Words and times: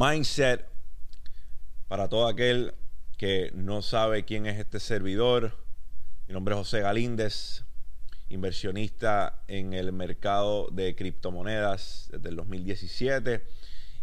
mindset. 0.00 0.66
Para 1.86 2.08
todo 2.08 2.26
aquel 2.26 2.74
que 3.18 3.50
no 3.54 3.82
sabe 3.82 4.24
quién 4.24 4.46
es 4.46 4.58
este 4.58 4.80
servidor, 4.80 5.58
mi 6.26 6.32
nombre 6.32 6.54
es 6.54 6.58
José 6.58 6.80
Galíndez, 6.80 7.66
inversionista 8.30 9.42
en 9.46 9.74
el 9.74 9.92
mercado 9.92 10.68
de 10.72 10.96
criptomonedas 10.96 12.08
desde 12.12 12.30
el 12.30 12.36
2017, 12.36 13.46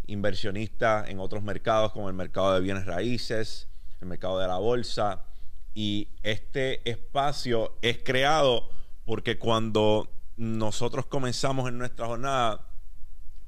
inversionista 0.05 1.03
en 1.07 1.19
otros 1.19 1.41
mercados 1.41 1.93
como 1.93 2.09
el 2.09 2.15
mercado 2.15 2.53
de 2.53 2.61
bienes 2.61 2.85
raíces, 2.85 3.67
el 3.99 4.07
mercado 4.07 4.37
de 4.37 4.47
la 4.47 4.57
bolsa. 4.57 5.25
Y 5.73 6.09
este 6.21 6.87
espacio 6.87 7.75
es 7.81 7.97
creado 8.03 8.69
porque 9.03 9.39
cuando 9.39 10.11
nosotros 10.35 11.07
comenzamos 11.07 11.67
en 11.69 11.79
nuestra 11.79 12.05
jornada, 12.05 12.67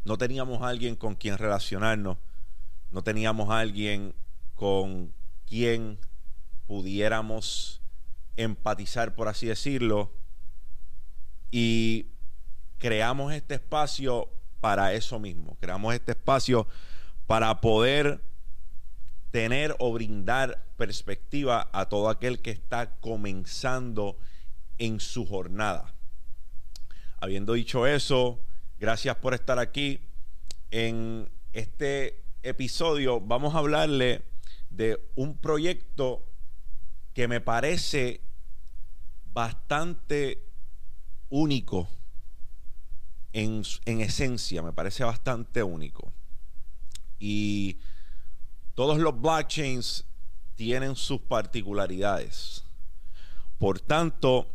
no 0.03 0.17
teníamos 0.17 0.63
alguien 0.63 0.95
con 0.95 1.13
quien 1.13 1.37
relacionarnos, 1.37 2.17
no 2.91 3.03
teníamos 3.03 3.49
alguien 3.49 4.15
con 4.55 5.13
quien 5.45 5.99
pudiéramos 6.67 7.81
empatizar, 8.37 9.15
por 9.15 9.27
así 9.27 9.47
decirlo, 9.47 10.11
y 11.51 12.07
creamos 12.77 13.33
este 13.33 13.55
espacio 13.55 14.29
para 14.59 14.93
eso 14.93 15.19
mismo, 15.19 15.57
creamos 15.59 15.93
este 15.93 16.11
espacio 16.11 16.67
para 17.27 17.61
poder 17.61 18.21
tener 19.31 19.75
o 19.79 19.93
brindar 19.93 20.65
perspectiva 20.77 21.69
a 21.71 21.87
todo 21.87 22.09
aquel 22.09 22.39
que 22.41 22.51
está 22.51 22.95
comenzando 22.99 24.17
en 24.77 24.99
su 24.99 25.25
jornada. 25.25 25.93
Habiendo 27.19 27.53
dicho 27.53 27.85
eso, 27.85 28.39
Gracias 28.79 29.17
por 29.17 29.33
estar 29.33 29.59
aquí. 29.59 29.99
En 30.71 31.29
este 31.51 32.23
episodio 32.43 33.19
vamos 33.19 33.55
a 33.55 33.59
hablarle 33.59 34.23
de 34.69 35.01
un 35.15 35.37
proyecto 35.37 36.25
que 37.13 37.27
me 37.27 37.41
parece 37.41 38.21
bastante 39.33 40.45
único 41.29 41.89
en, 43.33 43.63
en, 43.85 44.01
esencia, 44.01 44.61
me 44.61 44.73
parece 44.73 45.03
bastante 45.03 45.63
único. 45.63 46.11
Y 47.19 47.79
todos 48.75 48.97
los 48.99 49.19
blockchains 49.19 50.05
tienen 50.55 50.95
sus 50.95 51.21
particularidades. 51.21 52.63
Por 53.57 53.79
tanto, 53.79 54.47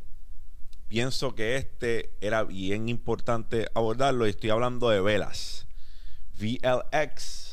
pienso 0.88 1.34
que 1.34 1.56
este 1.56 2.14
era 2.20 2.42
bien 2.44 2.88
importante 2.88 3.68
abordarlo 3.74 4.26
y 4.26 4.30
estoy 4.30 4.50
hablando 4.50 4.88
de 4.88 5.00
velas. 5.00 5.66
VLX, 6.38 7.43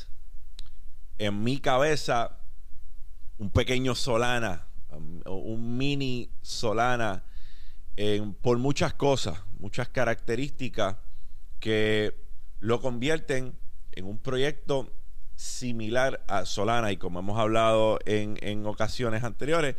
en 1.26 1.42
mi 1.42 1.58
cabeza, 1.58 2.38
un 3.38 3.50
pequeño 3.50 3.94
Solana, 3.94 4.66
um, 4.90 5.20
un 5.26 5.76
mini 5.76 6.30
Solana, 6.42 7.24
por 8.40 8.58
muchas 8.58 8.94
cosas, 8.94 9.38
muchas 9.58 9.88
características 9.88 10.96
que 11.60 12.14
lo 12.58 12.80
convierten 12.80 13.56
en 13.92 14.06
un 14.06 14.18
proyecto 14.18 14.90
similar 15.36 16.24
a 16.26 16.44
Solana 16.46 16.90
y 16.90 16.96
como 16.96 17.20
hemos 17.20 17.38
hablado 17.38 17.98
en, 18.06 18.38
en 18.40 18.66
ocasiones 18.66 19.22
anteriores, 19.22 19.76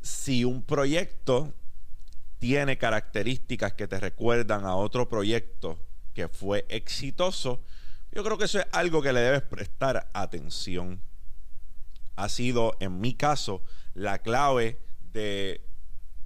si 0.00 0.44
un 0.44 0.62
proyecto 0.62 1.54
tiene 2.38 2.78
características 2.78 3.74
que 3.74 3.86
te 3.86 4.00
recuerdan 4.00 4.64
a 4.64 4.74
otro 4.74 5.08
proyecto 5.08 5.78
que 6.14 6.28
fue 6.28 6.64
exitoso, 6.68 7.62
yo 8.12 8.24
creo 8.24 8.38
que 8.38 8.44
eso 8.44 8.58
es 8.58 8.66
algo 8.72 9.02
que 9.02 9.12
le 9.12 9.20
debes 9.20 9.42
prestar 9.42 10.10
atención. 10.12 11.00
Ha 12.16 12.28
sido, 12.28 12.76
en 12.80 13.00
mi 13.00 13.14
caso, 13.14 13.62
la 13.94 14.18
clave 14.18 14.80
de 15.12 15.64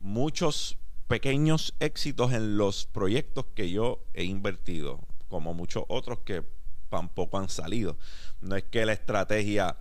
muchos 0.00 0.78
pequeños 1.08 1.74
éxitos 1.80 2.32
en 2.32 2.56
los 2.56 2.86
proyectos 2.86 3.46
que 3.54 3.70
yo 3.70 4.04
he 4.14 4.24
invertido, 4.24 5.00
como 5.28 5.54
muchos 5.54 5.84
otros 5.88 6.20
que 6.20 6.42
tampoco 6.88 7.38
han 7.38 7.48
salido. 7.48 7.98
No 8.40 8.56
es 8.56 8.64
que 8.64 8.86
la 8.86 8.92
estrategia 8.92 9.76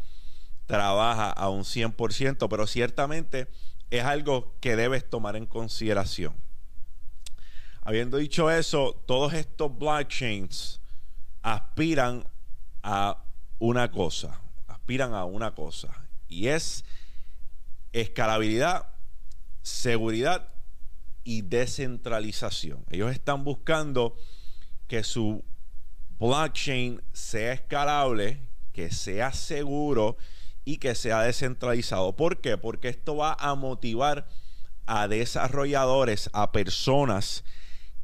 trabaja 0.66 1.30
a 1.31 1.50
un 1.50 1.63
100%, 1.63 2.47
pero 2.50 2.68
ciertamente 2.68 3.47
es 3.90 4.03
algo 4.03 4.56
que 4.59 4.75
debes 4.75 5.09
tomar 5.09 5.36
en 5.36 5.46
consideración. 5.46 6.36
Habiendo 7.81 8.18
dicho 8.18 8.50
eso, 8.50 9.02
todos 9.06 9.34
estos 9.34 9.78
blockchains 9.78 10.81
aspiran 11.44 12.28
a 12.81 13.24
una 13.59 13.92
cosa, 13.92 14.42
aspiran 14.68 15.14
a 15.14 15.26
una 15.26 15.54
cosa, 15.54 16.08
y 16.28 16.48
es 16.48 16.84
escalabilidad, 17.92 18.88
seguridad 19.62 20.50
y 21.24 21.44
descentralización. 21.44 22.84
Ellos 22.90 23.12
están 23.12 23.44
buscando 23.44 24.16
que 24.88 25.04
su 25.04 25.44
blockchain 26.20 27.02
sea 27.14 27.54
escalable, 27.54 28.50
que 28.72 28.92
sea 28.92 29.31
seguro 29.31 30.18
y 30.66 30.78
que 30.78 30.96
sea 30.96 31.22
descentralizado. 31.22 32.16
¿Por 32.16 32.42
qué? 32.42 32.58
Porque 32.58 32.90
esto 32.90 33.16
va 33.18 33.36
a 33.40 33.56
motivar 33.56 34.28
a 34.86 35.08
desarrolladores, 35.08 36.30
a 36.34 36.52
personas 36.52 37.44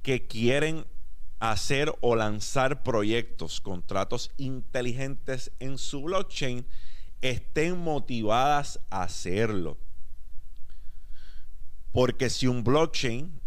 que 0.01 0.27
quieren 0.27 0.85
hacer 1.39 1.93
o 2.01 2.15
lanzar 2.15 2.83
proyectos, 2.83 3.61
contratos 3.61 4.31
inteligentes 4.37 5.51
en 5.59 5.77
su 5.77 6.03
blockchain, 6.03 6.65
estén 7.21 7.77
motivadas 7.77 8.79
a 8.89 9.03
hacerlo. 9.03 9.77
Porque 11.91 12.29
si 12.29 12.47
un 12.47 12.63
blockchain 12.63 13.39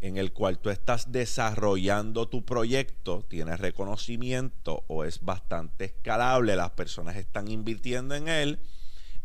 en 0.00 0.16
el 0.18 0.32
cual 0.32 0.58
tú 0.58 0.70
estás 0.70 1.10
desarrollando 1.10 2.28
tu 2.28 2.44
proyecto 2.44 3.24
tiene 3.28 3.56
reconocimiento 3.56 4.84
o 4.88 5.04
es 5.04 5.20
bastante 5.22 5.86
escalable, 5.86 6.54
las 6.54 6.70
personas 6.72 7.16
están 7.16 7.48
invirtiendo 7.48 8.14
en 8.14 8.28
él, 8.28 8.60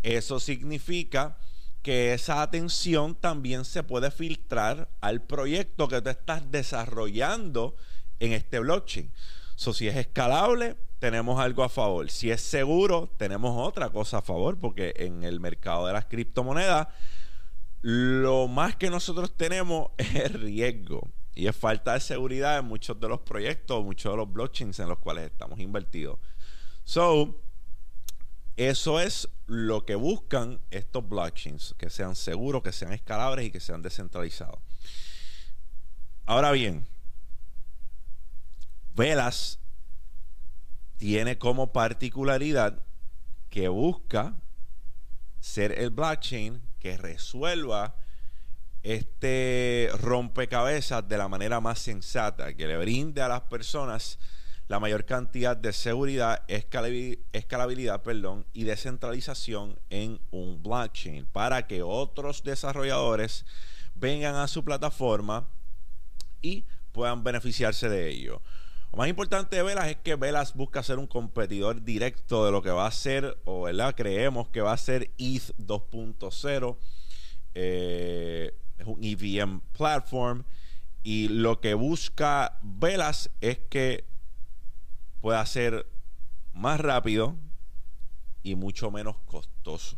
eso 0.02 0.40
significa 0.40 1.38
que 1.82 2.14
esa 2.14 2.42
atención 2.42 3.16
también 3.16 3.66
se 3.66 3.84
puede 3.84 4.12
filtrar 4.12 4.90
al 5.02 5.22
proyecto 5.22 5.88
que 5.88 6.02
tú 6.02 6.10
estás 6.10 6.52
desarrollando 6.52 7.76
en 8.20 8.34
este 8.34 8.60
blockchain. 8.60 9.12
So, 9.56 9.74
si 9.74 9.88
es 9.88 9.96
escalable, 9.96 10.78
tenemos 11.00 11.40
algo 11.40 11.64
a 11.64 11.70
favor. 11.70 12.10
Si 12.10 12.32
es 12.32 12.42
seguro, 12.42 13.14
tenemos 13.18 13.56
otra 13.58 13.90
cosa 13.90 14.20
a 14.20 14.22
favor, 14.22 14.60
porque 14.60 14.94
en 14.98 15.24
el 15.24 15.40
mercado 15.40 15.88
de 15.88 15.94
las 15.94 16.06
criptomonedas 16.06 16.88
lo 17.82 18.48
más 18.48 18.76
que 18.76 18.92
nosotros 18.92 19.36
tenemos 19.36 19.90
es 19.98 20.34
riesgo 20.34 21.10
y 21.34 21.48
es 21.48 21.56
falta 21.56 21.94
de 21.94 22.00
seguridad 22.00 22.60
en 22.60 22.66
muchos 22.66 23.00
de 23.00 23.08
los 23.08 23.22
proyectos, 23.22 23.84
muchos 23.84 24.14
de 24.14 24.18
los 24.18 24.32
blockchains 24.32 24.80
en 24.80 24.90
los 24.90 25.00
cuales 25.00 25.26
estamos 25.26 25.60
invertidos. 25.60 26.20
So, 26.84 27.40
eso 28.70 29.00
es 29.00 29.30
lo 29.48 29.86
que 29.86 29.96
buscan 29.96 30.60
estos 30.72 31.08
blockchains, 31.08 31.76
que 31.78 31.90
sean 31.90 32.16
seguros, 32.16 32.64
que 32.64 32.72
sean 32.72 32.94
escalables 32.94 33.46
y 33.46 33.52
que 33.52 33.60
sean 33.60 33.82
descentralizados. 33.82 34.60
Ahora 36.26 36.52
bien, 36.52 36.88
Velas 38.94 39.60
tiene 40.98 41.38
como 41.38 41.72
particularidad 41.72 42.84
que 43.50 43.68
busca 43.68 44.36
ser 45.40 45.72
el 45.80 45.90
blockchain 45.90 46.62
que 46.80 46.98
resuelva 46.98 47.96
este 48.84 49.90
rompecabezas 50.00 51.08
de 51.08 51.18
la 51.18 51.28
manera 51.28 51.60
más 51.60 51.80
sensata, 51.80 52.54
que 52.54 52.68
le 52.68 52.78
brinde 52.78 53.22
a 53.22 53.28
las 53.28 53.42
personas 53.42 54.20
la 54.72 54.80
mayor 54.80 55.04
cantidad 55.04 55.58
de 55.58 55.74
seguridad, 55.74 56.44
escalabilidad, 56.48 58.02
perdón, 58.04 58.46
y 58.54 58.64
descentralización 58.64 59.78
en 59.90 60.18
un 60.32 60.64
blockchain 60.64 61.26
para 61.26 61.68
que 61.68 61.84
otros 61.84 62.42
desarrolladores 62.42 63.46
vengan 63.96 64.36
a 64.36 64.48
su 64.48 64.64
plataforma 64.64 65.46
y 66.42 66.64
puedan 66.94 67.22
beneficiarse 67.22 67.90
de 67.90 68.12
ello. 68.12 68.42
Lo 68.94 69.00
más 69.00 69.10
importante 69.10 69.58
de 69.58 69.64
Velas 69.64 69.90
es 69.90 69.98
que 69.98 70.16
Velas 70.16 70.54
busca 70.54 70.82
ser 70.84 71.00
un 71.00 71.08
competidor 71.08 71.84
directo 71.84 72.46
de 72.46 72.54
lo 72.54 72.62
que 72.62 72.70
va 72.72 72.88
a 72.88 72.92
ser, 72.92 73.38
o 73.44 73.64
¿verdad? 73.64 73.94
creemos 73.94 74.48
que 74.48 74.62
va 74.62 74.72
a 74.72 74.78
ser 74.78 75.12
ETH 75.18 75.52
2.0. 75.58 76.78
Eh, 77.56 78.56
es 78.78 78.88
un 78.88 79.04
EVM 79.04 79.60
platform. 79.78 80.46
Y 81.04 81.28
lo 81.28 81.60
que 81.60 81.74
busca 81.74 82.58
Velas 82.62 83.32
es 83.42 83.58
que 83.70 84.11
pueda 85.22 85.46
ser 85.46 85.88
más 86.54 86.80
rápido 86.82 87.38
y 88.44 88.56
mucho 88.56 88.92
menos 88.92 89.16
costoso. 89.26 89.98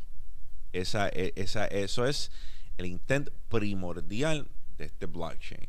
Esa, 0.74 1.10
e, 1.10 1.34
esa, 1.36 1.66
eso 1.66 2.06
es 2.06 2.32
el 2.78 2.86
intent 2.86 3.30
primordial 3.50 4.48
de 4.78 4.86
este 4.86 5.06
blockchain. 5.08 5.68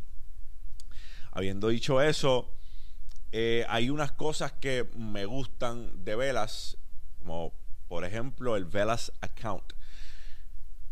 Habiendo 1.32 1.68
dicho 1.68 2.02
eso, 2.02 2.50
Eh, 3.36 3.66
hay 3.68 3.90
unas 3.90 4.12
cosas 4.12 4.52
que 4.52 4.88
me 4.96 5.26
gustan 5.26 6.04
de 6.04 6.14
Velas, 6.14 6.76
como 7.18 7.52
por 7.88 8.04
ejemplo 8.04 8.54
el 8.54 8.64
Velas 8.64 9.10
Account. 9.20 9.72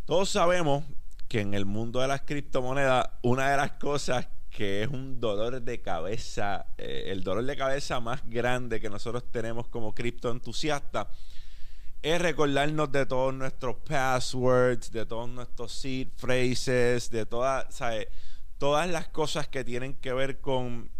Todos 0.03 0.31
sabemos 0.31 0.83
que 1.29 1.39
en 1.39 1.53
el 1.53 1.63
mundo 1.63 2.01
de 2.01 2.09
las 2.09 2.23
criptomonedas, 2.23 3.11
una 3.21 3.49
de 3.49 3.55
las 3.55 3.71
cosas 3.79 4.27
que 4.53 4.83
es 4.83 4.87
un 4.87 5.19
dolor 5.19 5.61
de 5.61 5.81
cabeza, 5.81 6.67
eh, 6.77 7.05
el 7.07 7.23
dolor 7.23 7.43
de 7.43 7.57
cabeza 7.57 7.99
más 7.99 8.21
grande 8.29 8.79
que 8.79 8.89
nosotros 8.89 9.23
tenemos 9.31 9.67
como 9.67 9.95
criptoentusiastas, 9.95 11.07
es 12.03 12.21
recordarnos 12.21 12.91
de 12.91 13.05
todos 13.07 13.33
nuestros 13.33 13.77
passwords, 13.77 14.91
de 14.91 15.05
todos 15.07 15.27
nuestros 15.27 15.71
seed 15.71 16.09
phrases, 16.15 17.09
de 17.09 17.25
todas, 17.25 17.65
todas 18.59 18.89
las 18.89 19.07
cosas 19.07 19.47
que 19.47 19.63
tienen 19.63 19.95
que 19.95 20.13
ver 20.13 20.39
con 20.39 20.91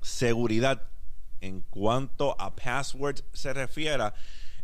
seguridad 0.00 0.88
en 1.42 1.60
cuanto 1.60 2.40
a 2.40 2.54
passwords 2.54 3.24
se 3.32 3.52
refiera 3.52 4.14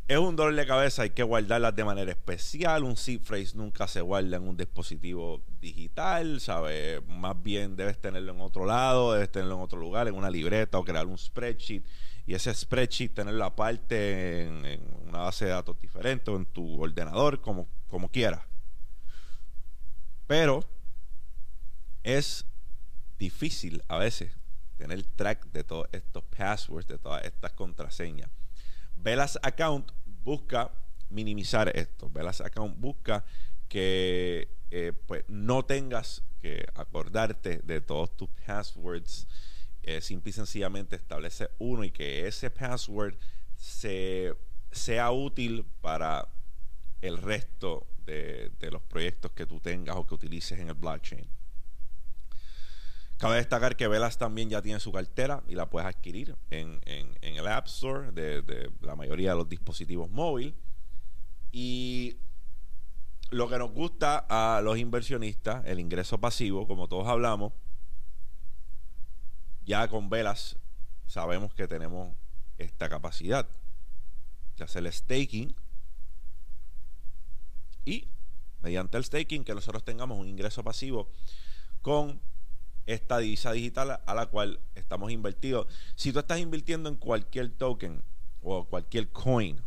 es 0.08 0.18
un 0.18 0.36
dolor 0.36 0.54
de 0.54 0.66
cabeza, 0.66 1.02
hay 1.02 1.10
que 1.10 1.24
guardarlas 1.24 1.74
de 1.74 1.84
manera 1.84 2.12
especial. 2.12 2.84
Un 2.84 2.96
seed 2.96 3.20
phrase 3.22 3.56
nunca 3.56 3.88
se 3.88 4.00
guarda 4.00 4.36
en 4.36 4.46
un 4.46 4.56
dispositivo 4.56 5.42
digital, 5.60 6.40
¿sabes? 6.40 7.04
Más 7.08 7.42
bien 7.42 7.74
debes 7.74 8.00
tenerlo 8.00 8.32
en 8.32 8.40
otro 8.40 8.66
lado, 8.66 9.14
debes 9.14 9.32
tenerlo 9.32 9.56
en 9.56 9.62
otro 9.62 9.80
lugar, 9.80 10.06
en 10.06 10.14
una 10.14 10.30
libreta 10.30 10.78
o 10.78 10.84
crear 10.84 11.06
un 11.06 11.18
spreadsheet. 11.18 11.84
Y 12.24 12.34
ese 12.34 12.54
spreadsheet 12.54 13.14
tenerlo 13.14 13.44
aparte 13.44 14.44
en, 14.44 14.64
en 14.64 14.80
una 15.08 15.20
base 15.20 15.46
de 15.46 15.50
datos 15.50 15.80
diferente 15.80 16.30
o 16.30 16.36
en 16.36 16.46
tu 16.46 16.80
ordenador, 16.80 17.40
como, 17.40 17.68
como 17.88 18.08
quieras. 18.08 18.42
Pero 20.28 20.64
es 22.04 22.44
difícil 23.18 23.82
a 23.88 23.98
veces 23.98 24.30
tener 24.76 25.02
track 25.02 25.46
de 25.46 25.64
todos 25.64 25.88
estos 25.90 26.22
passwords, 26.24 26.86
de 26.86 26.98
todas 26.98 27.24
estas 27.24 27.52
contraseñas. 27.52 28.30
Velas 28.96 29.38
Account 29.42 29.92
busca 30.24 30.72
minimizar 31.10 31.70
esto. 31.76 32.10
Velas 32.10 32.40
Account 32.40 32.78
busca 32.78 33.24
que 33.68 34.48
eh, 34.70 34.92
pues 35.06 35.24
no 35.28 35.64
tengas 35.64 36.22
que 36.40 36.66
acordarte 36.74 37.60
de 37.62 37.80
todos 37.80 38.16
tus 38.16 38.28
passwords. 38.46 39.26
Eh, 39.82 40.00
simple 40.00 40.30
y 40.30 40.32
sencillamente 40.32 40.96
establece 40.96 41.48
uno 41.58 41.84
y 41.84 41.90
que 41.90 42.26
ese 42.26 42.50
password 42.50 43.14
se, 43.56 44.34
sea 44.72 45.12
útil 45.12 45.64
para 45.80 46.28
el 47.00 47.18
resto 47.18 47.86
de, 48.04 48.50
de 48.58 48.70
los 48.70 48.82
proyectos 48.82 49.30
que 49.32 49.46
tú 49.46 49.60
tengas 49.60 49.96
o 49.96 50.06
que 50.06 50.14
utilices 50.14 50.58
en 50.58 50.68
el 50.68 50.74
blockchain. 50.74 51.28
Cabe 53.18 53.36
destacar 53.36 53.76
que 53.76 53.88
Velas 53.88 54.18
también 54.18 54.50
ya 54.50 54.60
tiene 54.60 54.78
su 54.78 54.92
cartera 54.92 55.42
y 55.48 55.54
la 55.54 55.70
puedes 55.70 55.88
adquirir 55.88 56.36
en, 56.50 56.80
el 57.22 57.46
App 57.48 57.66
Store 57.66 58.12
de, 58.12 58.70
la 58.82 58.94
mayoría 58.94 59.30
de 59.30 59.36
los 59.36 59.48
dispositivos 59.48 60.10
móviles. 60.10 60.54
Y 61.50 62.18
lo 63.30 63.48
que 63.48 63.58
nos 63.58 63.72
gusta 63.72 64.26
a 64.28 64.60
los 64.60 64.76
inversionistas, 64.76 65.64
el 65.64 65.80
ingreso 65.80 66.18
pasivo, 66.18 66.66
como 66.66 66.88
todos 66.88 67.08
hablamos, 67.08 67.54
ya 69.64 69.88
con 69.88 70.10
Velas 70.10 70.56
sabemos 71.06 71.54
que 71.54 71.66
tenemos 71.66 72.14
esta 72.58 72.88
capacidad 72.88 73.48
de 74.56 74.64
hacer 74.64 74.86
el 74.86 74.92
staking 74.92 75.54
y 77.84 78.08
mediante 78.60 78.98
el 78.98 79.04
staking 79.04 79.44
que 79.44 79.54
nosotros 79.54 79.84
tengamos 79.84 80.18
un 80.18 80.28
ingreso 80.28 80.62
pasivo 80.62 81.08
con 81.82 82.20
esta 82.86 83.18
divisa 83.18 83.52
digital 83.52 84.00
a 84.04 84.14
la 84.14 84.26
cual 84.26 84.60
estamos 84.74 85.10
invertidos. 85.10 85.66
Si 85.96 86.12
tú 86.12 86.20
estás 86.20 86.38
invirtiendo 86.38 86.88
en 86.88 86.96
cualquier 86.96 87.50
token 87.50 88.02
o 88.42 88.64
cualquier 88.64 89.08
coin 89.10 89.60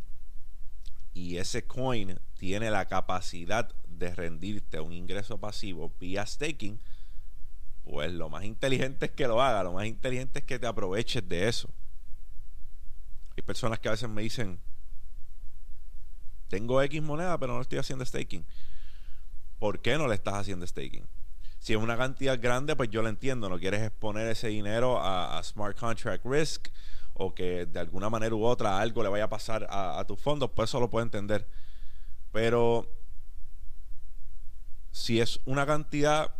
y 1.13 1.37
ese 1.37 1.65
coin 1.65 2.17
tiene 2.35 2.71
la 2.71 2.87
capacidad 2.87 3.73
de 3.87 4.15
rendirte 4.15 4.79
un 4.79 4.93
ingreso 4.93 5.37
pasivo 5.37 5.91
vía 5.99 6.25
staking, 6.25 6.79
pues 7.83 8.11
lo 8.13 8.29
más 8.29 8.45
inteligente 8.45 9.07
es 9.07 9.11
que 9.11 9.27
lo 9.27 9.41
haga, 9.41 9.63
lo 9.63 9.73
más 9.73 9.85
inteligente 9.85 10.39
es 10.39 10.45
que 10.45 10.59
te 10.59 10.67
aproveches 10.67 11.27
de 11.27 11.49
eso. 11.49 11.69
Hay 13.35 13.43
personas 13.43 13.79
que 13.79 13.89
a 13.89 13.91
veces 13.91 14.09
me 14.09 14.21
dicen, 14.21 14.59
tengo 16.47 16.81
X 16.81 17.01
moneda, 17.01 17.37
pero 17.37 17.53
no 17.53 17.61
estoy 17.61 17.79
haciendo 17.79 18.05
staking. 18.05 18.45
¿Por 19.59 19.81
qué 19.81 19.97
no 19.97 20.07
le 20.07 20.15
estás 20.15 20.35
haciendo 20.35 20.65
staking? 20.65 21.05
Si 21.59 21.73
es 21.73 21.79
una 21.79 21.97
cantidad 21.97 22.39
grande, 22.41 22.75
pues 22.75 22.89
yo 22.89 23.01
lo 23.01 23.09
entiendo. 23.09 23.49
No 23.49 23.59
quieres 23.59 23.81
exponer 23.81 24.27
ese 24.29 24.47
dinero 24.47 24.99
a, 25.01 25.41
smart 25.43 25.77
contract 25.77 26.25
risk 26.25 26.69
o 27.13 27.35
que 27.35 27.65
de 27.65 27.79
alguna 27.79 28.09
manera 28.09 28.33
u 28.33 28.45
otra 28.45 28.79
algo 28.79 29.03
le 29.03 29.09
vaya 29.09 29.25
a 29.25 29.29
pasar 29.29 29.67
a, 29.69 30.03
tus 30.07 30.19
fondos, 30.19 30.51
pues 30.55 30.69
eso 30.69 30.79
lo 30.79 30.89
puedo 30.89 31.03
entender. 31.03 31.47
Pero 32.31 32.89
si 34.91 35.19
es 35.19 35.41
una 35.45 35.65
cantidad 35.65 36.33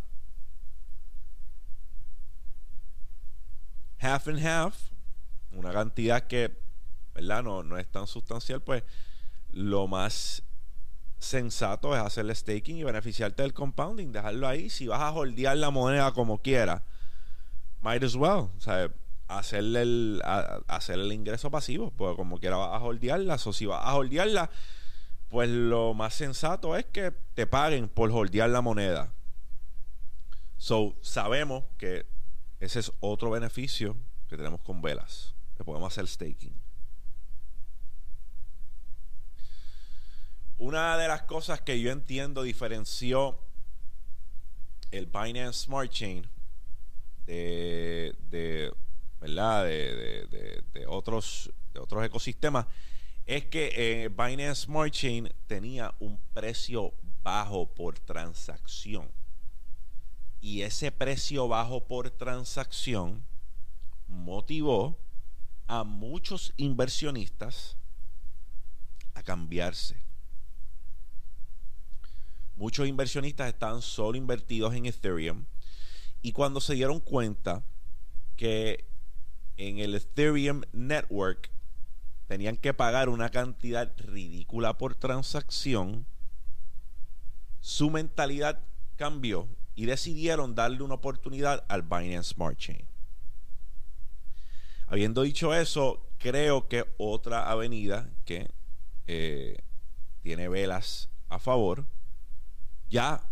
half 3.98 4.26
and 4.28 4.44
half, 4.44 4.90
una 5.52 5.70
cantidad 5.70 6.26
que, 6.26 6.58
¿verdad? 7.14 7.42
No, 7.42 7.62
no 7.62 7.76
es 7.76 7.86
tan 7.90 8.06
sustancial, 8.06 8.62
pues 8.62 8.82
lo 9.50 9.86
más 9.86 10.42
sensato 11.20 11.94
es 11.94 12.00
hacerle 12.00 12.34
staking 12.34 12.78
y 12.78 12.84
beneficiarte 12.84 13.42
del 13.42 13.52
compounding, 13.52 14.10
dejarlo 14.10 14.48
ahí. 14.48 14.70
Si 14.70 14.88
vas 14.88 15.00
a 15.00 15.12
holdear 15.12 15.56
la 15.56 15.70
moneda 15.70 16.12
como 16.12 16.38
quieras, 16.38 16.82
might 17.82 18.02
as 18.02 18.16
well. 18.16 18.48
O 18.56 18.60
sea, 18.60 18.90
hacerle 19.28 19.82
el, 19.82 20.22
el 20.88 21.12
ingreso 21.12 21.50
pasivo, 21.50 21.92
pues 21.92 22.16
como 22.16 22.38
quiera 22.38 22.56
vas 22.56 22.80
a 22.80 22.84
holdearla. 22.84 23.34
O 23.34 23.52
si 23.52 23.66
vas 23.66 23.84
a 23.84 23.94
holdearla, 23.94 24.50
pues 25.28 25.48
lo 25.48 25.94
más 25.94 26.14
sensato 26.14 26.76
es 26.76 26.86
que 26.86 27.12
te 27.34 27.46
paguen 27.46 27.88
por 27.88 28.10
holdear 28.10 28.50
la 28.50 28.62
moneda. 28.62 29.12
So, 30.56 30.96
sabemos 31.00 31.64
que 31.78 32.06
ese 32.58 32.80
es 32.80 32.92
otro 33.00 33.30
beneficio 33.30 33.96
que 34.28 34.36
tenemos 34.36 34.60
con 34.62 34.82
velas. 34.82 35.34
Que 35.56 35.64
podemos 35.64 35.92
hacer 35.92 36.08
staking. 36.08 36.69
Una 40.60 40.96
de 40.98 41.08
las 41.08 41.22
cosas 41.22 41.62
que 41.62 41.80
yo 41.80 41.90
entiendo 41.90 42.42
diferenció 42.42 43.40
el 44.90 45.06
Binance 45.06 45.60
Smart 45.64 45.90
Chain 45.90 46.28
de, 47.24 48.70
otros 50.86 51.50
ecosistemas 52.02 52.66
es 53.24 53.46
que 53.46 53.72
eh, 53.74 54.08
Binance 54.10 54.66
Smart 54.66 54.92
Chain 54.92 55.32
tenía 55.46 55.94
un 55.98 56.20
precio 56.34 56.92
bajo 57.22 57.66
por 57.66 57.98
transacción. 57.98 59.10
Y 60.42 60.60
ese 60.60 60.92
precio 60.92 61.48
bajo 61.48 61.86
por 61.86 62.10
transacción 62.10 63.24
motivó 64.06 64.98
a 65.68 65.84
muchos 65.84 66.52
inversionistas 66.58 67.78
a 69.14 69.22
cambiarse 69.22 70.09
muchos 72.60 72.86
inversionistas 72.86 73.48
estaban 73.48 73.80
solo 73.80 74.18
invertidos 74.18 74.74
en 74.74 74.84
Ethereum 74.84 75.46
y 76.20 76.32
cuando 76.32 76.60
se 76.60 76.74
dieron 76.74 77.00
cuenta 77.00 77.64
que 78.36 78.84
en 79.56 79.78
el 79.78 79.94
Ethereum 79.94 80.60
Network 80.70 81.50
tenían 82.26 82.58
que 82.58 82.74
pagar 82.74 83.08
una 83.08 83.30
cantidad 83.30 83.90
ridícula 83.96 84.76
por 84.76 84.94
transacción, 84.94 86.04
su 87.60 87.88
mentalidad 87.88 88.62
cambió 88.96 89.48
y 89.74 89.86
decidieron 89.86 90.54
darle 90.54 90.82
una 90.82 90.94
oportunidad 90.96 91.64
al 91.66 91.80
Binance 91.80 92.34
Smart 92.34 92.58
Chain. 92.58 92.86
Habiendo 94.86 95.22
dicho 95.22 95.54
eso, 95.54 96.06
creo 96.18 96.68
que 96.68 96.84
otra 96.98 97.50
avenida 97.50 98.10
que 98.26 98.50
eh, 99.06 99.62
tiene 100.20 100.50
velas 100.50 101.08
a 101.30 101.38
favor 101.38 101.86
ya 102.90 103.22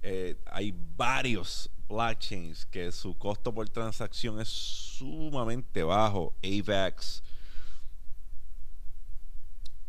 eh, 0.00 0.36
hay 0.46 0.74
varios 0.96 1.68
blockchains 1.88 2.64
que 2.66 2.90
su 2.92 3.16
costo 3.18 3.52
por 3.52 3.68
transacción 3.68 4.40
es 4.40 4.48
sumamente 4.48 5.82
bajo. 5.82 6.34
AVAX, 6.42 7.22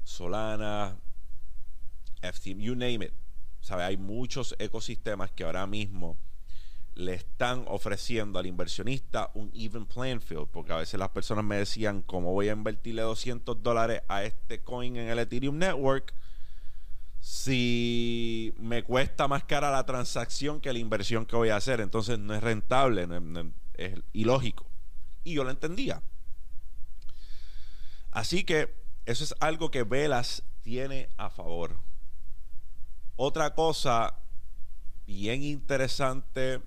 Solana, 0.03 0.97
FTM, 2.21 2.59
you 2.59 2.75
name 2.75 3.05
it. 3.05 3.13
Hay 3.69 3.97
muchos 3.97 4.55
ecosistemas 4.59 5.31
que 5.31 5.43
ahora 5.43 5.65
mismo 5.65 6.17
le 6.95 7.13
están 7.13 7.65
ofreciendo 7.67 8.37
al 8.37 8.45
inversionista 8.45 9.31
un 9.33 9.49
even 9.53 9.85
playing 9.85 10.21
field, 10.21 10.47
porque 10.47 10.73
a 10.73 10.77
veces 10.77 10.99
las 10.99 11.09
personas 11.09 11.43
me 11.43 11.55
decían, 11.55 12.01
¿cómo 12.01 12.33
voy 12.33 12.49
a 12.49 12.53
invertirle 12.53 13.01
200 13.01 13.63
dólares 13.63 14.01
a 14.07 14.23
este 14.23 14.61
coin 14.61 14.97
en 14.97 15.09
el 15.09 15.17
Ethereum 15.19 15.57
Network? 15.57 16.13
Si 17.23 18.53
me 18.57 18.83
cuesta 18.83 19.29
más 19.29 19.45
cara 19.45 19.71
la 19.71 19.85
transacción 19.85 20.59
que 20.59 20.73
la 20.73 20.79
inversión 20.79 21.25
que 21.25 21.37
voy 21.37 21.47
a 21.49 21.55
hacer, 21.55 21.79
entonces 21.79 22.19
no 22.19 22.35
es 22.35 22.43
rentable, 22.43 23.07
es 23.75 23.97
ilógico. 24.11 24.69
Y 25.23 25.35
yo 25.35 25.45
lo 25.45 25.49
entendía. 25.49 26.03
Así 28.11 28.43
que 28.43 28.75
eso 29.05 29.23
es 29.23 29.33
algo 29.39 29.71
que 29.71 29.83
Velas 29.83 30.43
tiene 30.63 31.07
a 31.15 31.29
favor. 31.29 31.79
Otra 33.15 33.53
cosa 33.53 34.15
bien 35.07 35.43
interesante 35.43 36.59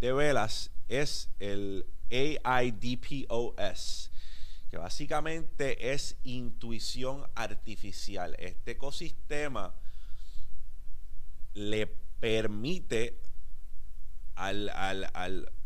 de 0.00 0.12
Velas 0.14 0.70
es 0.88 1.28
el 1.40 1.84
AIDPOS, 2.42 4.10
que 4.70 4.78
básicamente 4.78 5.92
es 5.92 6.16
intuición 6.22 7.26
artificial. 7.34 8.34
Este 8.38 8.70
ecosistema 8.70 9.74
le 11.54 11.86
permite 12.20 13.20
al, 14.34 14.70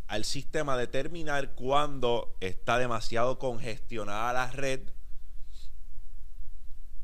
al 0.07 0.25
sistema 0.25 0.77
determinar 0.77 1.55
cuando 1.55 2.35
está 2.39 2.77
demasiado 2.77 3.39
congestionada 3.39 4.33
la 4.33 4.51
red 4.51 4.81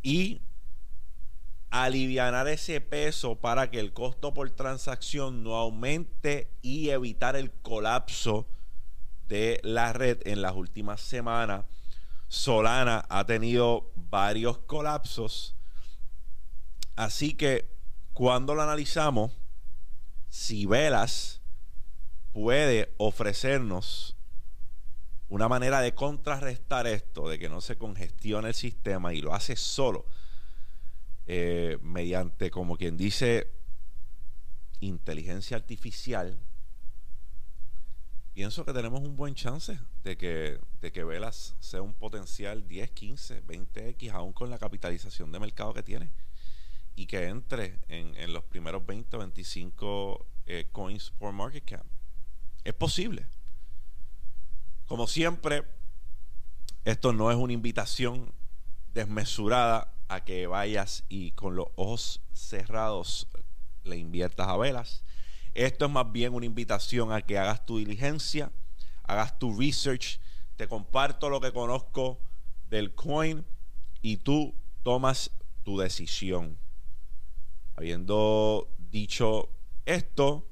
y 0.04 0.42
aliviar 1.72 2.48
ese 2.50 2.82
peso 2.82 3.36
para 3.36 3.72
que 3.72 3.80
el 3.80 3.94
costo 3.94 4.34
por 4.34 4.50
transacción 4.52 5.44
no 5.44 5.56
aumente 5.56 6.52
y 6.62 6.90
evitar 6.90 7.36
el 7.36 7.52
colapso 7.52 8.48
de 9.30 9.62
la 9.64 9.94
red 9.94 10.20
en 10.26 10.42
las 10.42 10.54
últimas 10.54 11.00
semanas. 11.00 11.66
Solana 12.28 13.06
ha 13.10 13.26
tenido 13.26 13.92
varios 13.96 14.58
colapsos. 14.60 15.56
Así 16.98 17.34
que 17.36 17.71
cuando 18.14 18.56
lo 18.56 18.62
analizamos, 18.62 19.32
si 20.30 20.66
Velas 20.66 21.42
puede 22.34 22.94
ofrecernos 22.98 24.16
una 25.30 25.48
manera 25.48 25.80
de 25.80 25.94
contrarrestar 25.94 26.88
esto, 26.88 27.30
de 27.30 27.40
que 27.40 27.48
no 27.48 27.62
se 27.62 27.78
congestione 27.78 28.50
el 28.50 28.54
sistema 28.54 29.14
y 29.14 29.22
lo 29.22 29.34
hace 29.34 29.56
solo, 29.56 30.06
eh, 31.26 31.78
mediante, 31.82 32.52
como 32.52 32.76
quien 32.76 32.98
dice, 32.98 33.50
inteligencia 34.82 35.56
artificial, 35.56 36.38
pienso 38.34 38.66
que 38.66 38.74
tenemos 38.74 39.02
un 39.02 39.16
buen 39.16 39.36
chance 39.36 39.80
de 40.04 40.18
que, 40.18 40.60
de 40.82 40.92
que 40.92 41.04
Velas 41.06 41.56
sea 41.60 41.82
un 41.82 41.94
potencial 41.94 42.68
10, 42.68 42.92
15, 42.92 43.44
20x, 43.46 44.12
aún 44.12 44.34
con 44.34 44.50
la 44.50 44.58
capitalización 44.58 45.32
de 45.32 45.40
mercado 45.40 45.74
que 45.74 45.84
tiene, 45.84 46.12
y 46.96 47.06
que 47.06 47.28
entre 47.28 47.80
en, 47.88 48.34
los 48.34 48.44
primeros 48.44 48.86
20 48.86 49.16
o 49.16 49.20
25 49.20 50.28
eh, 50.46 50.68
coins 50.72 51.12
por 51.12 51.34
market 51.34 51.66
cap. 51.66 51.86
Es 52.64 52.74
posible. 52.74 53.28
Como 54.86 55.08
siempre, 55.08 55.64
esto 56.84 57.14
no 57.14 57.32
es 57.32 57.38
una 57.38 57.54
invitación 57.54 58.34
desmesurada 58.94 59.94
a 60.10 60.24
que 60.26 60.48
vayas 60.48 61.06
y 61.08 61.32
con 61.32 61.56
los 61.56 61.68
ojos 61.76 62.22
cerrados 62.34 63.28
le 63.84 63.98
inviertas 63.98 64.48
a 64.48 64.58
velas. 64.58 65.04
Esto 65.54 65.86
es 65.86 65.92
más 65.92 66.12
bien 66.12 66.34
una 66.34 66.46
invitación 66.46 67.12
a 67.12 67.22
que 67.22 67.38
hagas 67.38 67.66
tu 67.66 67.78
diligencia, 67.78 68.52
hagas 69.04 69.38
tu 69.40 69.58
research, 69.58 70.20
te 70.56 70.68
comparto 70.68 71.30
lo 71.30 71.42
que 71.42 71.52
conozco 71.52 72.20
del 72.70 72.94
coin 72.94 73.46
y 74.02 74.18
tú 74.18 74.54
tomas 74.84 75.32
tu 75.64 75.78
decisión. 75.78 76.58
Habiendo 77.76 78.68
dicho 78.78 79.50
esto, 79.86 80.48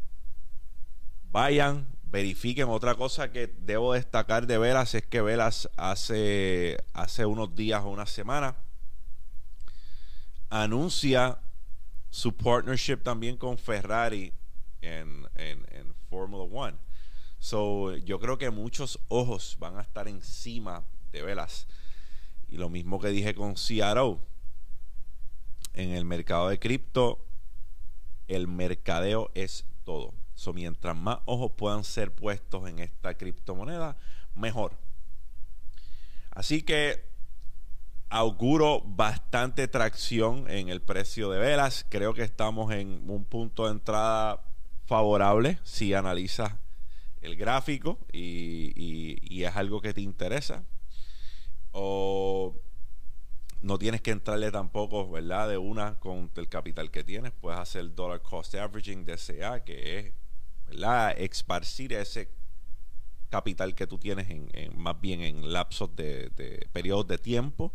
vayan, 1.32 1.88
verifiquen. 2.04 2.70
Otra 2.70 2.96
cosa 2.96 3.32
que 3.32 3.48
debo 3.48 3.94
destacar 3.94 4.48
de 4.48 4.58
Velas 4.58 4.96
es 4.96 5.06
que 5.06 5.22
Velas 5.22 5.70
hace, 5.78 6.78
hace 6.94 7.26
unos 7.26 7.56
días 7.56 7.84
o 7.84 7.90
una 7.90 8.06
semana 8.06 8.56
anuncia 10.50 11.40
su 12.10 12.36
partnership 12.36 12.98
también 13.04 13.38
con 13.38 13.58
Ferrari 13.58 14.34
en, 14.82 15.28
en, 15.36 15.66
en 15.72 15.94
Formula 16.10 16.44
One. 16.44 16.78
So, 17.40 17.96
yo 17.98 18.20
creo 18.20 18.38
que 18.38 18.50
muchos 18.50 19.00
ojos 19.08 19.56
van 19.60 19.78
a 19.78 19.82
estar 19.82 20.08
encima 20.08 20.84
de 21.12 21.22
Velas. 21.22 21.68
Y 22.50 22.58
lo 22.58 22.70
mismo 22.70 23.00
que 23.00 23.10
dije 23.10 23.34
con 23.36 23.54
CRO. 23.54 24.20
En 25.80 25.92
el 25.92 26.04
mercado 26.04 26.50
de 26.50 26.60
cripto, 26.60 27.26
el 28.28 28.50
mercadeo 28.50 29.32
es 29.34 29.66
todo. 29.86 30.14
So, 30.36 30.52
mientras 30.52 30.94
más 30.94 31.20
ojos 31.24 31.54
puedan 31.56 31.86
ser 31.86 32.14
puestos 32.14 32.68
en 32.68 32.80
esta 32.80 33.14
criptomoneda, 33.14 33.96
mejor. 34.36 34.74
Así 36.32 36.64
que 36.64 37.08
auguro 38.10 38.82
bastante 38.82 39.70
tracción 39.70 40.50
en 40.50 40.68
el 40.68 40.82
precio 40.82 41.30
de 41.30 41.40
velas. 41.40 41.86
Creo 41.88 42.14
que 42.14 42.24
estamos 42.24 42.74
en 42.74 43.10
un 43.10 43.24
punto 43.24 43.64
de 43.64 43.72
entrada 43.72 44.44
favorable 44.86 45.60
si 45.64 45.94
analizas 45.94 46.56
el 47.22 47.38
gráfico 47.38 48.00
y, 48.12 49.44
es 49.46 49.56
algo 49.56 49.80
que 49.80 49.94
te 49.94 50.02
interesa. 50.02 50.66
No 53.70 53.78
tienes 53.78 54.02
que 54.02 54.10
entrarle 54.10 54.50
tampoco, 54.50 55.12
¿verdad? 55.12 55.48
De 55.48 55.60
una 55.60 56.00
con 56.00 56.32
el 56.36 56.50
capital 56.50 56.90
que 56.90 57.04
tienes. 57.04 57.34
Puedes 57.34 57.60
hacer 57.60 57.94
dollar 57.94 58.20
cost 58.24 58.56
averaging 58.56 59.06
DCA, 59.06 59.64
que 59.64 60.00
es, 60.00 60.14
¿verdad? 60.66 61.14
Esparcir 61.16 61.94
ese 61.94 62.32
capital 63.30 63.76
que 63.76 63.86
tú 63.86 64.00
tienes 64.00 64.28
en, 64.28 64.50
más 64.76 65.00
bien 65.00 65.22
en 65.22 65.54
lapsos 65.54 65.96
de, 65.96 66.32
de 66.32 66.68
periodos 66.74 67.06
de 67.10 67.20
tiempo 67.20 67.72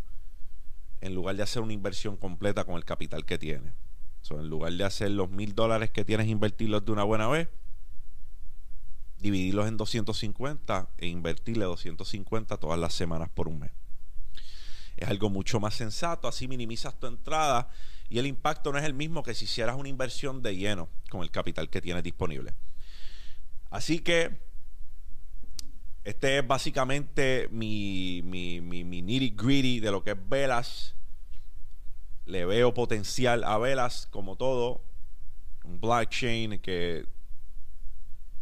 en 1.01 1.15
lugar 1.15 1.37
de 1.37 1.45
hacer 1.45 1.63
una 1.63 1.75
inversión 1.75 2.17
completa 2.17 2.65
con 2.65 2.75
el 2.75 2.85
capital 2.85 3.25
que 3.25 3.39
tienes. 3.39 3.73
en 4.31 4.49
lugar 4.49 4.73
de 4.73 4.83
hacer 4.83 5.13
los 5.13 5.31
mil 5.31 5.55
dólares 5.55 5.93
que 5.93 6.05
tienes, 6.05 6.27
invertirlos 6.27 6.85
de 6.85 6.91
una 6.91 7.05
buena 7.05 7.29
vez, 7.29 7.49
dividirlos 9.19 9.69
en 9.69 9.77
250 9.77 10.91
e 10.99 11.07
invertirle 11.07 11.67
250 11.67 12.57
todas 12.57 12.81
las 12.81 12.95
semanas 12.95 13.29
por 13.33 13.47
un 13.47 13.61
mes. 13.61 13.84
Es 15.05 15.11
algo 15.11 15.29
mucho 15.29 15.61
más 15.61 15.75
sensato, 15.75 16.27
así 16.27 16.49
minimizas 16.49 16.99
tu 16.99 17.07
entrada 17.07 17.69
y 18.09 18.19
el 18.19 18.27
impacto 18.27 18.73
no 18.73 18.79
es 18.79 18.85
el 18.85 18.95
mismo 18.95 19.23
que 19.23 19.35
si 19.35 19.45
hicieras 19.45 19.77
una 19.77 19.91
inversión 19.91 20.41
de 20.41 20.57
lleno 20.57 20.89
con 21.11 21.23
el 21.23 21.31
capital 21.31 21.69
que 21.69 21.83
tienes 21.83 22.03
disponible. 22.03 22.55
Así 23.69 23.99
que 23.99 24.41
este 26.05 26.39
es 26.39 26.47
básicamente 26.47 27.49
mi, 27.51 28.23
mi, 28.25 28.63
mi, 28.63 28.83
mi 28.83 29.03
nitty 29.03 29.35
gritty 29.37 29.81
de 29.81 29.91
lo 29.91 30.03
que 30.03 30.13
es 30.13 30.29
Velas. 30.29 30.95
Le 32.25 32.47
veo 32.47 32.73
potencial 32.73 33.45
a 33.45 33.59
Velas, 33.59 34.09
como 34.11 34.37
todo. 34.37 34.83
Un 35.65 35.83
blockchain 35.83 36.61
que 36.61 37.05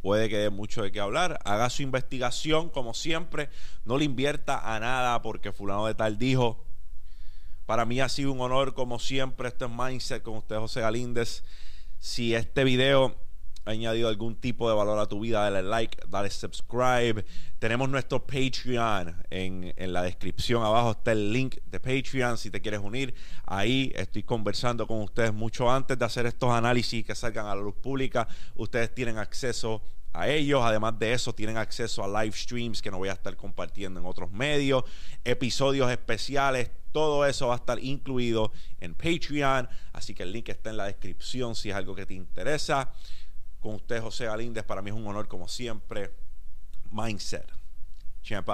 puede 0.02 0.28
que 0.28 0.36
dé 0.36 0.50
mucho 0.50 0.82
de 0.82 0.92
qué 0.92 1.00
hablar. 1.00 1.38
Haga 1.44 1.70
su 1.70 1.82
investigación, 1.82 2.68
como 2.68 2.92
siempre. 2.92 3.48
No 3.84 3.96
le 3.96 4.04
invierta 4.04 4.74
a 4.74 4.78
nada 4.80 5.22
porque 5.22 5.52
fulano 5.52 5.86
de 5.86 5.94
tal 5.94 6.18
dijo. 6.18 6.66
Para 7.64 7.86
mí 7.86 8.00
ha 8.00 8.08
sido 8.08 8.32
un 8.32 8.40
honor, 8.40 8.74
como 8.74 8.98
siempre. 8.98 9.48
Esto 9.48 9.66
es 9.66 9.70
Mindset 9.70 10.22
con 10.22 10.36
usted, 10.36 10.56
José 10.56 10.80
Galíndez. 10.80 11.44
Si 11.98 12.34
este 12.34 12.64
video 12.64 13.16
añadido 13.64 14.08
algún 14.08 14.36
tipo 14.36 14.68
de 14.68 14.74
valor 14.74 14.98
a 14.98 15.06
tu 15.06 15.20
vida, 15.20 15.40
dale 15.42 15.62
like, 15.62 15.98
dale 16.08 16.30
subscribe. 16.30 17.24
Tenemos 17.58 17.88
nuestro 17.88 18.24
Patreon 18.26 19.24
en, 19.30 19.72
en, 19.76 19.92
la 19.92 20.02
descripción. 20.02 20.62
Abajo 20.62 20.92
está 20.92 21.12
el 21.12 21.32
link 21.32 21.56
de 21.66 21.80
Patreon 21.80 22.38
si 22.38 22.50
te 22.50 22.60
quieres 22.60 22.80
unir. 22.80 23.14
Ahí 23.46 23.92
estoy 23.94 24.22
conversando 24.22 24.86
con 24.86 25.00
ustedes 25.00 25.32
mucho 25.32 25.70
antes 25.70 25.98
de 25.98 26.04
hacer 26.04 26.26
estos 26.26 26.50
análisis 26.50 27.04
que 27.04 27.14
salgan 27.14 27.46
a 27.46 27.54
la 27.54 27.62
luz 27.62 27.74
pública. 27.74 28.26
Ustedes 28.56 28.94
tienen 28.94 29.18
acceso 29.18 29.82
a 30.12 30.28
ellos. 30.28 30.60
Además 30.62 30.98
de 30.98 31.12
eso, 31.12 31.34
tienen 31.34 31.56
acceso 31.56 32.04
a 32.04 32.22
live 32.22 32.36
streams 32.36 32.82
que 32.82 32.90
no 32.90 32.98
voy 32.98 33.08
a 33.08 33.12
estar 33.12 33.36
compartiendo 33.36 34.00
en 34.00 34.06
otros 34.06 34.30
medios, 34.30 34.84
episodios 35.24 35.90
especiales. 35.90 36.70
Todo 36.92 37.24
eso 37.24 37.48
va 37.48 37.54
a 37.54 37.56
estar 37.56 37.82
incluido 37.82 38.52
en 38.80 38.94
Patreon. 38.94 39.68
Así 39.92 40.14
que 40.14 40.24
el 40.24 40.32
link 40.32 40.48
está 40.48 40.70
en 40.70 40.76
la 40.76 40.86
descripción 40.86 41.54
si 41.54 41.70
es 41.70 41.76
algo 41.76 41.94
que 41.94 42.06
te 42.06 42.14
interesa 42.14 42.92
con 43.62 43.76
usted, 43.76 44.02
José 44.02 44.26
Galíndez. 44.26 44.64
Para 44.64 44.82
mí 44.82 44.90
es 44.90 44.96
un 44.96 45.06
honor, 45.06 45.28
como 45.28 45.48
siempre. 45.48 46.14
Mindset. 46.90 47.50
Champ. 48.22 48.48